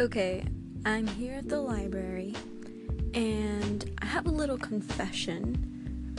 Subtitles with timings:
[0.00, 0.42] Okay,
[0.86, 2.34] I'm here at the library
[3.12, 6.16] and I have a little confession.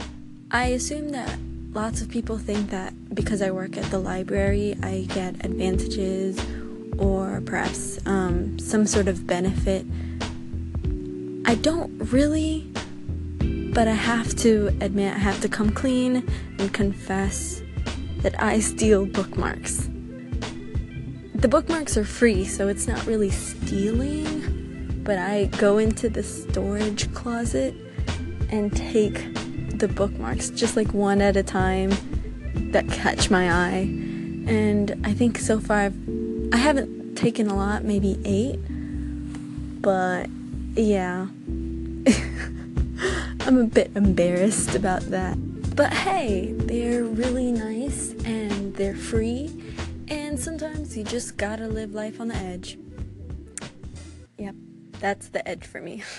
[0.52, 1.40] I assume that
[1.72, 6.40] lots of people think that because I work at the library, I get advantages
[6.98, 9.84] or perhaps um, some sort of benefit.
[11.44, 12.70] I don't really,
[13.74, 16.24] but I have to admit, I have to come clean
[16.60, 17.60] and confess
[18.18, 19.88] that I steal bookmarks
[21.44, 27.12] the bookmarks are free, so it's not really stealing, but I go into the storage
[27.12, 27.74] closet
[28.48, 29.30] and take
[29.78, 31.92] the bookmarks just like one at a time
[32.72, 33.82] that catch my eye.
[34.46, 35.96] And I think so far I've,
[36.54, 38.58] I haven't taken a lot, maybe eight,
[39.82, 40.30] but
[40.76, 41.26] yeah.
[43.46, 45.36] I'm a bit embarrassed about that.
[45.76, 49.63] But hey, they're really nice and they're free
[50.14, 52.78] and sometimes you just gotta live life on the edge.
[54.38, 54.54] Yep,
[55.00, 56.02] that's the edge for me.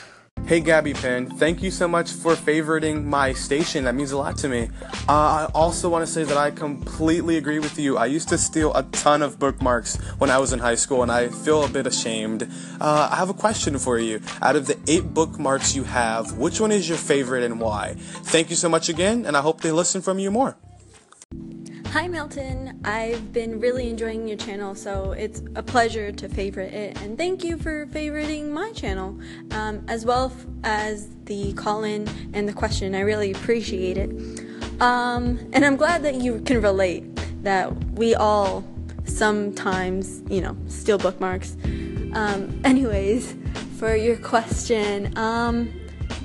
[0.46, 3.86] Hey Gabby Penn, thank you so much for favoriting my station.
[3.86, 4.70] That means a lot to me.
[5.10, 7.98] Uh, I also want to say that I completely agree with you.
[7.98, 11.12] I used to steal a ton of bookmarks when I was in high school, and
[11.12, 12.44] I feel a bit ashamed.
[12.80, 14.22] Uh, I have a question for you.
[14.44, 17.96] Out of the eight bookmarks you have, which one is your favorite and why?
[17.98, 20.58] Thank you so much again, and I hope they listen from you more.
[21.96, 27.02] Hi Milton, I've been really enjoying your channel, so it's a pleasure to favorite it,
[27.02, 29.18] and thank you for favoriting my channel,
[29.52, 30.34] um, as well
[30.66, 32.96] as the call in and the question.
[32.96, 34.10] I really appreciate it.
[34.82, 37.06] Um, and I'm glad that you can relate
[37.44, 38.66] that we all
[39.06, 41.56] sometimes, you know, steal bookmarks.
[42.12, 43.38] Um, anyways,
[43.78, 45.72] for your question, um,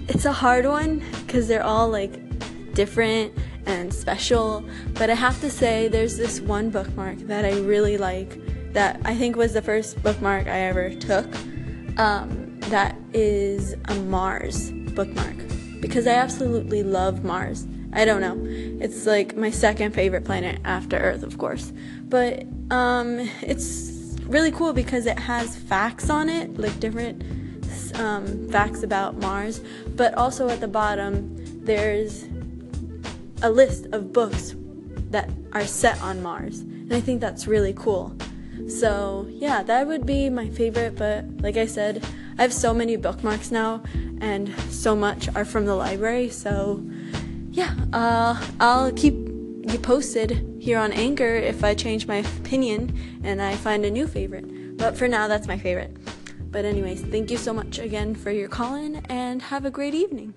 [0.09, 2.19] it's a hard one because they're all like
[2.75, 3.33] different
[3.71, 4.65] and special.
[4.95, 8.39] But I have to say, there's this one bookmark that I really like
[8.73, 11.27] that I think was the first bookmark I ever took.
[11.97, 15.37] Um, that is a Mars bookmark
[15.81, 17.67] because I absolutely love Mars.
[17.93, 18.39] I don't know.
[18.85, 21.73] It's like my second favorite planet after Earth, of course.
[22.05, 27.25] But um, it's really cool because it has facts on it, like different
[27.99, 29.61] um, facts about Mars.
[29.97, 32.27] But also at the bottom, there's
[33.43, 34.55] a list of books
[35.11, 36.61] that are set on Mars.
[36.61, 38.15] And I think that's really cool.
[38.69, 42.05] So, yeah, that would be my favorite, but like I said,
[42.39, 43.83] I have so many bookmarks now,
[44.21, 46.29] and so much are from the library.
[46.29, 46.85] So,
[47.51, 53.43] yeah, uh, I'll keep you posted here on Anchor if I change my opinion and
[53.43, 54.77] I find a new favorite.
[54.77, 55.97] But for now, that's my favorite.
[56.51, 59.95] But, anyways, thank you so much again for your call in, and have a great
[59.95, 60.35] evening.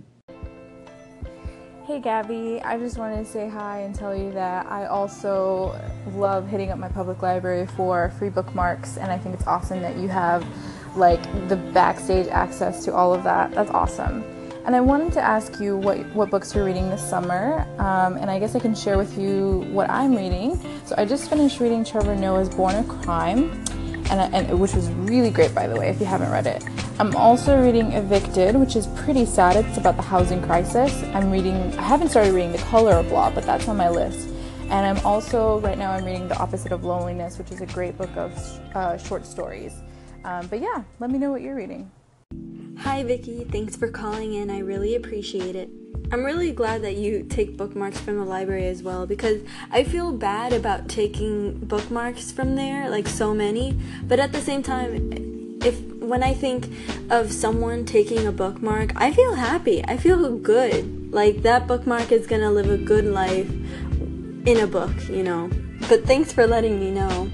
[1.85, 5.77] Hey Gabby, I just wanted to say hi and tell you that I also
[6.13, 9.97] love hitting up my public library for free bookmarks, and I think it's awesome that
[9.97, 10.47] you have
[10.95, 13.51] like the backstage access to all of that.
[13.51, 14.23] That's awesome.
[14.65, 18.31] And I wanted to ask you what, what books you're reading this summer, um, and
[18.31, 20.57] I guess I can share with you what I'm reading.
[20.85, 23.51] So I just finished reading Trevor Noah's Born a Crime,
[24.09, 26.63] and, and which was really great, by the way, if you haven't read it.
[26.99, 29.55] I'm also reading Evicted, which is pretty sad.
[29.55, 31.01] It's about the housing crisis.
[31.15, 34.29] I'm reading, I haven't started reading The Color of Law, but that's on my list.
[34.69, 37.97] And I'm also, right now, I'm reading The Opposite of Loneliness, which is a great
[37.97, 38.31] book of
[38.75, 39.73] uh, short stories.
[40.23, 41.89] Um, but yeah, let me know what you're reading.
[42.79, 43.43] Hi, Vicky.
[43.43, 44.51] Thanks for calling in.
[44.51, 45.69] I really appreciate it.
[46.11, 50.11] I'm really glad that you take bookmarks from the library as well because I feel
[50.11, 55.92] bad about taking bookmarks from there, like so many, but at the same time, if
[56.03, 56.67] when I think
[57.09, 59.83] of someone taking a bookmark, I feel happy.
[59.85, 61.13] I feel good.
[61.13, 63.49] Like that bookmark is gonna live a good life
[64.45, 65.49] in a book, you know.
[65.89, 67.29] But thanks for letting me know.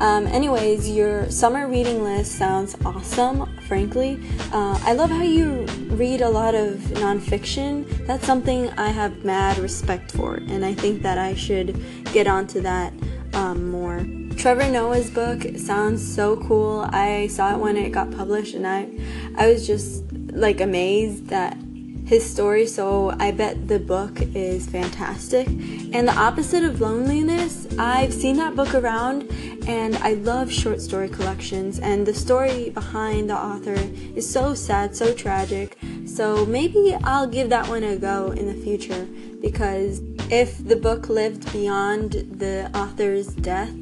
[0.00, 4.20] Um, anyways, your summer reading list sounds awesome, frankly.
[4.52, 8.06] Uh, I love how you read a lot of nonfiction.
[8.06, 11.80] That's something I have mad respect for, and I think that I should
[12.12, 12.92] get onto that
[13.34, 14.04] um, more.
[14.36, 16.86] Trevor Noah's book sounds so cool.
[16.90, 18.88] I saw it when it got published, and I,
[19.36, 21.56] I was just like amazed that
[22.04, 25.46] his story, so I bet the book is fantastic.
[25.46, 29.30] And The Opposite of Loneliness, I've seen that book around
[29.66, 33.76] and I love short story collections and the story behind the author
[34.16, 35.78] is so sad, so tragic.
[36.04, 39.06] So maybe I'll give that one a go in the future
[39.40, 43.72] because if the book lived beyond the author's death,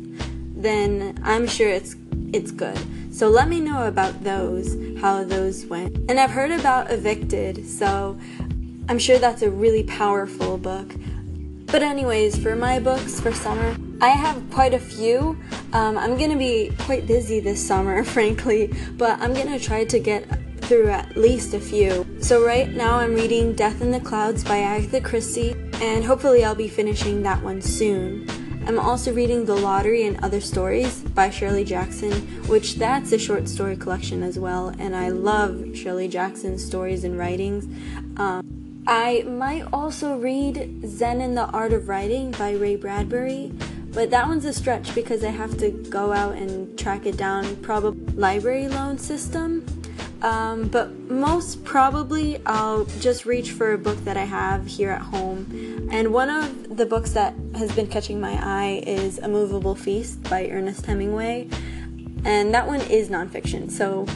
[0.63, 1.97] then I'm sure it's
[2.33, 2.79] it's good.
[3.13, 5.97] So let me know about those, how those went.
[6.09, 8.19] And I've heard about Evicted, so
[8.89, 10.95] I'm sure that's a really powerful book.
[11.67, 15.39] But anyways, for my books for summer, I have quite a few.
[15.73, 20.27] Um, I'm gonna be quite busy this summer, frankly, but I'm gonna try to get
[20.63, 22.07] through at least a few.
[22.21, 26.55] So, right now I'm reading Death in the Clouds by Agatha Christie, and hopefully I'll
[26.55, 28.27] be finishing that one soon.
[28.71, 32.13] I'm also reading The Lottery and Other Stories by Shirley Jackson,
[32.47, 37.19] which that's a short story collection as well, and I love Shirley Jackson's stories and
[37.19, 37.65] writings.
[38.17, 43.53] Um, I might also read Zen and the Art of Writing by Ray Bradbury,
[43.93, 47.57] but that one's a stretch because I have to go out and track it down,
[47.57, 49.67] probably library loan system.
[50.23, 55.01] Um, but most probably, I'll just reach for a book that I have here at
[55.01, 55.89] home.
[55.91, 60.23] And one of the books that has been catching my eye is A Movable Feast
[60.25, 61.49] by Ernest Hemingway.
[62.25, 63.71] And that one is nonfiction.
[63.71, 64.07] So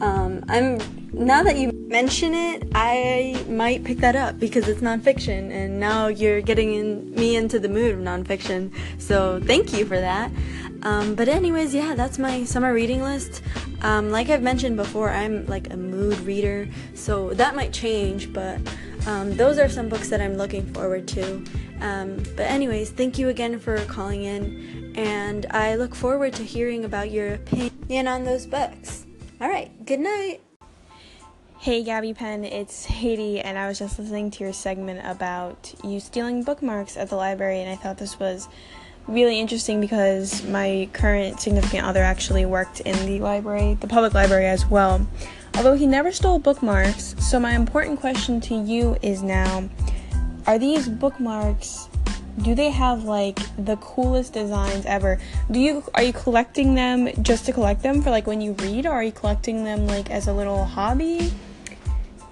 [0.00, 0.78] um, I'm
[1.14, 5.50] now that you mention it, I might pick that up because it's nonfiction.
[5.50, 8.72] And now you're getting in, me into the mood of nonfiction.
[8.98, 10.30] So thank you for that.
[10.82, 13.42] Um, but anyways, yeah, that's my summer reading list.
[13.84, 18.58] Um, like I've mentioned before, I'm like a mood reader, so that might change, but
[19.06, 21.44] um, those are some books that I'm looking forward to.
[21.82, 26.86] Um, but, anyways, thank you again for calling in, and I look forward to hearing
[26.86, 29.04] about your opinion on those books.
[29.38, 30.40] All right, good night.
[31.58, 36.00] Hey Gabby Penn, it's Sadie, and I was just listening to your segment about you
[36.00, 38.48] stealing bookmarks at the library, and I thought this was
[39.06, 44.46] really interesting because my current significant other actually worked in the library, the public library
[44.46, 45.06] as well.
[45.56, 49.68] Although he never stole bookmarks, so my important question to you is now
[50.46, 51.88] are these bookmarks
[52.42, 55.20] do they have like the coolest designs ever?
[55.50, 58.86] Do you are you collecting them just to collect them for like when you read
[58.86, 61.32] or are you collecting them like as a little hobby?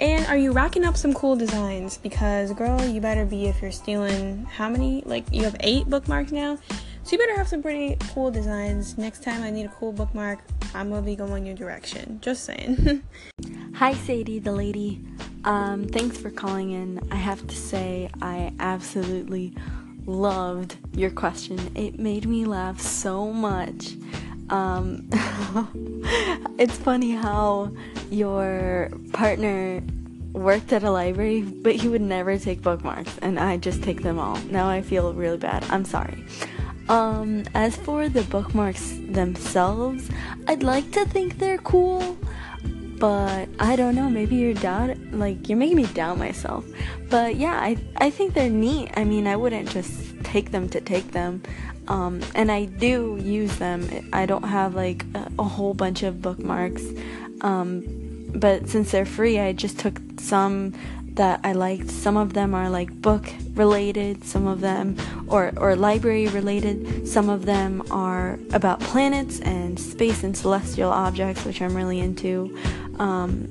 [0.03, 1.97] And are you racking up some cool designs?
[1.97, 5.05] Because, girl, you better be if you're stealing how many?
[5.07, 6.59] Like, you have eight bookmarks now?
[7.05, 8.99] So, you better have some pretty cool designs.
[8.99, 10.41] Next time I need a cool bookmark,
[10.75, 12.19] I'm gonna be going your direction.
[12.21, 13.05] Just saying.
[13.77, 15.05] Hi, Sadie, the lady.
[15.45, 16.99] Um, thanks for calling in.
[17.13, 19.55] I have to say, I absolutely
[20.05, 21.61] loved your question.
[21.77, 23.93] It made me laugh so much.
[24.53, 25.09] Um,
[26.59, 27.73] it's funny how
[28.11, 29.83] your partner
[30.35, 34.19] worked at a library, but he would never take bookmarks, and I just take them
[34.19, 34.37] all.
[34.51, 35.65] Now I feel really bad.
[35.71, 36.25] I'm sorry.
[36.91, 40.11] Um, as for the bookmarks themselves,
[40.47, 42.19] I'd like to think they're cool,
[42.99, 44.11] but I don't know.
[44.11, 44.55] Maybe you're
[45.13, 46.67] like you're making me doubt myself.
[47.09, 48.91] But yeah, I I think they're neat.
[48.99, 51.43] I mean, I wouldn't just take them to take them.
[51.89, 54.09] Um, and I do use them.
[54.13, 56.85] I don't have like a, a whole bunch of bookmarks,
[57.41, 60.73] um, but since they're free, I just took some
[61.15, 61.91] that I liked.
[61.91, 64.97] Some of them are like book related, some of them
[65.29, 67.07] or or library related.
[67.07, 72.59] Some of them are about planets and space and celestial objects, which I'm really into.
[72.99, 73.49] Um,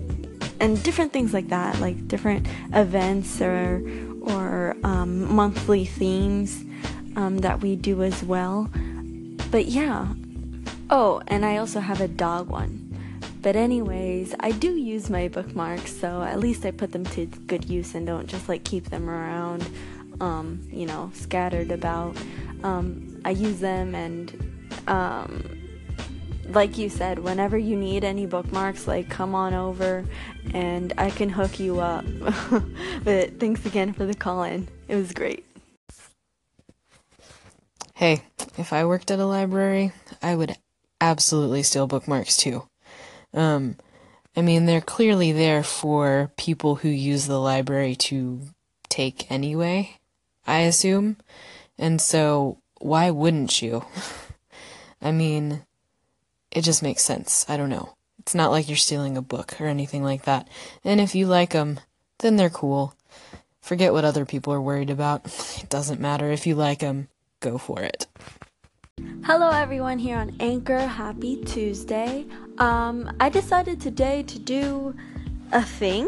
[0.59, 3.83] and different things like that, like different events or
[4.21, 6.63] or um, monthly themes
[7.15, 8.69] um, that we do as well.
[9.51, 10.07] But yeah.
[10.89, 12.87] Oh, and I also have a dog one.
[13.41, 17.65] But, anyways, I do use my bookmarks, so at least I put them to good
[17.65, 19.67] use and don't just like keep them around,
[20.19, 22.15] um, you know, scattered about.
[22.63, 24.53] Um, I use them, and
[24.87, 25.61] um,
[26.49, 30.05] like you said, whenever you need any bookmarks, like come on over
[30.53, 32.05] and I can hook you up.
[33.03, 35.50] but thanks again for the call in, it was great.
[38.01, 38.23] Hey,
[38.57, 39.91] if I worked at a library,
[40.23, 40.57] I would
[40.99, 42.63] absolutely steal bookmarks too.
[43.31, 43.75] Um,
[44.35, 48.41] I mean, they're clearly there for people who use the library to
[48.89, 49.99] take anyway,
[50.47, 51.17] I assume.
[51.77, 53.85] And so, why wouldn't you?
[55.03, 55.63] I mean,
[56.49, 57.45] it just makes sense.
[57.47, 57.93] I don't know.
[58.17, 60.47] It's not like you're stealing a book or anything like that.
[60.83, 61.79] And if you like them,
[62.17, 62.95] then they're cool.
[63.61, 65.25] Forget what other people are worried about.
[65.61, 66.31] It doesn't matter.
[66.31, 67.07] If you like them,
[67.41, 68.07] go for it.
[69.25, 70.79] Hello, everyone, here on Anchor.
[70.79, 72.25] Happy Tuesday.
[72.59, 74.95] Um, I decided today to do
[75.51, 76.07] a thing.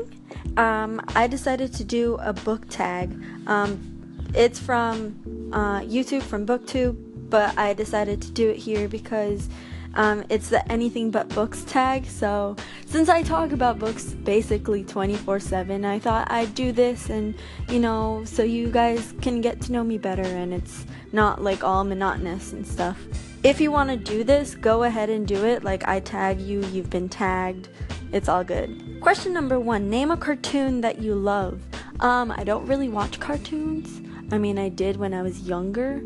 [0.57, 3.11] Um, I decided to do a book tag.
[3.47, 9.49] Um, it's from uh, YouTube, from BookTube, but I decided to do it here because
[9.95, 12.05] um, it's the anything but books tag.
[12.05, 17.35] So, since I talk about books basically 24 7, I thought I'd do this and,
[17.69, 21.63] you know, so you guys can get to know me better and it's not like
[21.63, 22.97] all monotonous and stuff.
[23.43, 25.63] If you want to do this, go ahead and do it.
[25.63, 27.67] Like, I tag you, you've been tagged.
[28.11, 28.99] It's all good.
[29.01, 31.61] Question number one Name a cartoon that you love.
[31.99, 34.01] Um, I don't really watch cartoons.
[34.31, 36.01] I mean, I did when I was younger,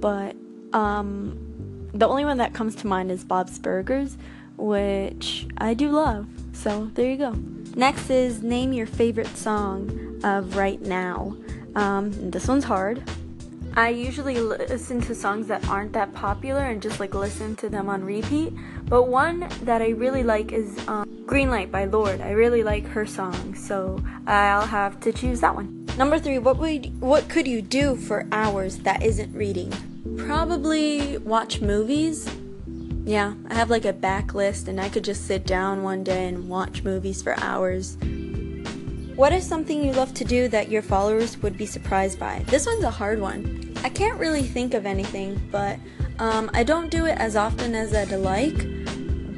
[0.00, 0.36] but,
[0.72, 1.49] um,
[1.92, 4.16] the only one that comes to mind is Bob's Burgers,
[4.56, 6.26] which I do love.
[6.52, 7.32] So there you go.
[7.74, 11.36] Next is name your favorite song of right now.
[11.74, 13.02] Um, this one's hard.
[13.74, 17.88] I usually listen to songs that aren't that popular and just like listen to them
[17.88, 18.52] on repeat.
[18.86, 22.20] But one that I really like is um, Greenlight by Lorde.
[22.20, 25.86] I really like her song, so I'll have to choose that one.
[25.96, 29.72] Number three, what would what could you do for hours that isn't reading?
[30.18, 32.28] Probably watch movies.
[33.04, 36.48] Yeah, I have like a backlist, and I could just sit down one day and
[36.48, 37.96] watch movies for hours.
[39.16, 42.44] What is something you love to do that your followers would be surprised by?
[42.46, 43.74] This one's a hard one.
[43.82, 45.78] I can't really think of anything, but
[46.18, 48.66] um, I don't do it as often as I'd like.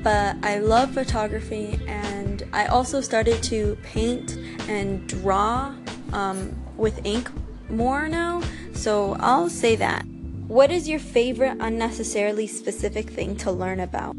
[0.03, 4.37] But I love photography, and I also started to paint
[4.69, 5.75] and draw
[6.13, 7.31] um, with ink
[7.71, 8.43] more now,
[8.75, 10.05] so I'll say that.
[10.49, 14.17] What is your favorite unnecessarily specific thing to learn about?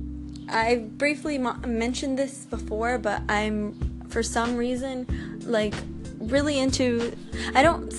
[0.50, 3.74] I briefly mo- mentioned this before, but I'm
[4.10, 5.08] for some reason
[5.46, 5.74] like
[6.20, 7.12] really into
[7.56, 7.92] I don't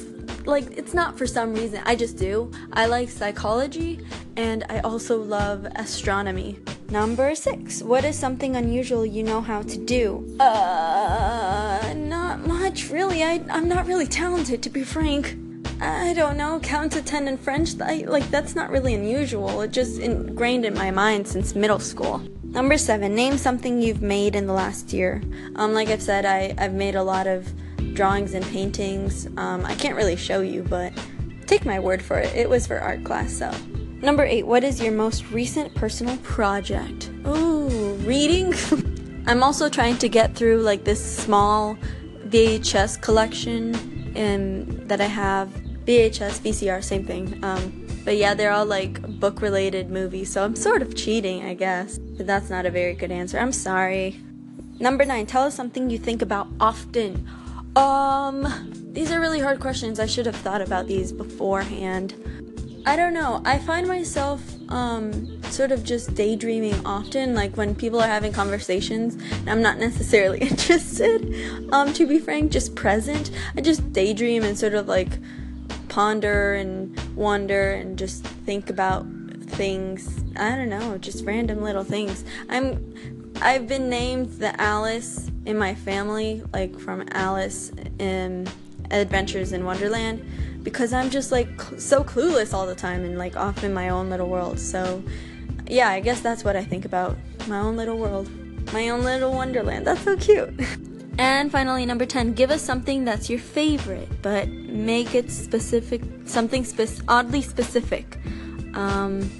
[0.47, 1.81] like it's not for some reason.
[1.85, 2.50] I just do.
[2.73, 4.00] I like psychology
[4.37, 6.59] and I also love astronomy.
[6.90, 7.83] Number 6.
[7.83, 10.37] What is something unusual you know how to do?
[10.40, 13.23] Uh not much really.
[13.23, 15.37] I I'm not really talented to be frank.
[15.84, 19.60] I don't know, count to 10 in French, I, like that's not really unusual.
[19.60, 22.18] It just ingrained in my mind since middle school.
[22.42, 25.22] Number seven, name something you've made in the last year.
[25.56, 27.52] Um, like I've said, I, I've made a lot of
[27.94, 29.26] drawings and paintings.
[29.36, 30.92] Um, I can't really show you, but
[31.46, 32.34] take my word for it.
[32.34, 33.50] It was for art class, so.
[34.00, 37.10] Number eight, what is your most recent personal project?
[37.26, 38.54] Ooh, reading?
[39.26, 41.76] I'm also trying to get through like this small
[42.28, 43.74] VHS collection
[44.16, 45.50] um, that I have.
[45.84, 47.42] VHS, VCR, same thing.
[47.44, 51.54] Um, but yeah, they're all like book related movies, so I'm sort of cheating, I
[51.54, 51.98] guess.
[51.98, 53.38] But that's not a very good answer.
[53.38, 54.20] I'm sorry.
[54.80, 57.28] Number nine, tell us something you think about often.
[57.76, 58.46] Um,
[58.92, 59.98] these are really hard questions.
[59.98, 62.14] I should have thought about these beforehand.
[62.86, 63.40] I don't know.
[63.44, 69.14] I find myself um, sort of just daydreaming often, like when people are having conversations
[69.30, 73.30] and I'm not necessarily interested, um, to be frank, just present.
[73.56, 75.18] I just daydream and sort of like
[75.94, 79.06] ponder and wonder and just think about
[79.46, 80.24] things.
[80.34, 82.24] I don't know, just random little things.
[82.48, 82.92] I'm
[83.40, 87.70] I've been named the Alice in my family, like from Alice
[88.00, 88.48] in
[88.90, 90.24] Adventures in Wonderland,
[90.64, 93.90] because I'm just like cl- so clueless all the time and like off in my
[93.90, 94.58] own little world.
[94.58, 95.00] So,
[95.68, 98.28] yeah, I guess that's what I think about my own little world,
[98.72, 99.86] my own little wonderland.
[99.86, 100.58] That's so cute.
[101.16, 106.66] And finally, number 10, give us something that's your favorite, but make it specific, something
[107.09, 108.19] oddly specific.
[108.75, 109.31] Um,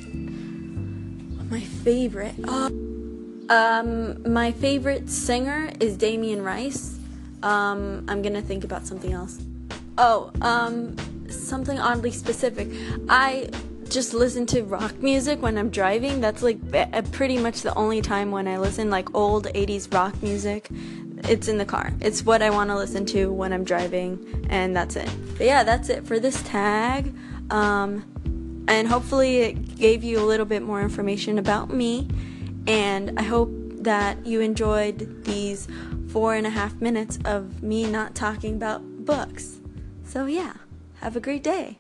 [1.51, 2.35] my favorite.
[2.45, 2.67] Oh,
[3.51, 6.99] um, my favorite singer is Damien Rice.
[7.43, 9.39] Um, I'm gonna think about something else.
[9.99, 10.97] Oh, um,
[11.29, 12.69] something oddly specific.
[13.09, 13.51] I
[13.89, 16.21] just listen to rock music when I'm driving.
[16.21, 16.59] That's like
[17.13, 20.69] pretty much the only time when I listen like old 80s rock music
[21.29, 21.93] it's in the car.
[22.01, 25.11] It's what I want to listen to when I'm driving, and that's it.
[25.37, 27.15] But yeah, that's it for this tag.
[27.51, 32.09] Um, and hopefully, it gave you a little bit more information about me.
[32.67, 33.51] And I hope
[33.83, 35.69] that you enjoyed these
[36.09, 39.61] four and a half minutes of me not talking about books.
[40.05, 40.55] So, yeah,
[41.01, 41.79] have a great day.